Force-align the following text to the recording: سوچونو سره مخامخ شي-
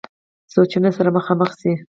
سوچونو 0.53 0.89
سره 0.97 1.09
مخامخ 1.17 1.51
شي- 1.61 1.71